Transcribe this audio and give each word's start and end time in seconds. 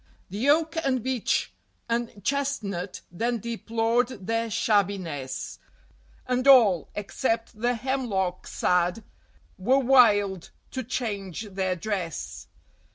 The 0.31 0.49
Oak 0.49 0.77
and 0.83 1.03
Beech 1.03 1.53
and 1.87 2.23
Chestnut 2.23 3.01
then 3.11 3.37
deplored 3.37 4.25
their 4.25 4.49
shabbiness, 4.49 5.59
And 6.25 6.47
all, 6.47 6.89
except 6.95 7.61
the 7.61 7.75
Hemlock 7.75 8.47
sad, 8.47 9.03
were 9.59 9.77
wild 9.77 10.49
to 10.71 10.83
change 10.83 11.41
their 11.53 11.75
dress. 11.75 12.47